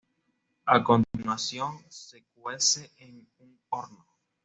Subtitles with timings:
[0.65, 4.03] A continuación se cuece en un horno.